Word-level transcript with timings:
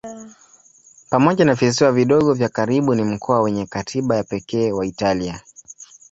Pamoja 1.09 1.45
na 1.45 1.53
visiwa 1.53 1.91
vidogo 1.91 2.33
vya 2.33 2.49
karibu 2.49 2.95
ni 2.95 3.03
mkoa 3.03 3.41
wenye 3.41 3.65
katiba 3.65 4.15
ya 4.15 4.23
pekee 4.23 4.71
wa 4.71 4.85
Italia. 4.85 5.41